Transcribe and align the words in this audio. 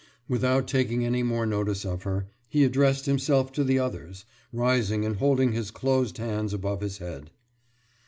«Without 0.27 0.67
taking 0.67 1.05
any 1.05 1.21
more 1.21 1.45
notice 1.45 1.85
of 1.85 2.01
her, 2.01 2.27
he 2.49 2.63
addressed 2.63 3.05
himself 3.05 3.51
to 3.51 3.63
the 3.63 3.77
others, 3.77 4.25
rising 4.51 5.05
and 5.05 5.17
holding 5.17 5.51
his 5.51 5.69
closed 5.69 6.17
hands 6.17 6.55
above 6.55 6.81
his 6.81 6.97
head. 6.97 7.29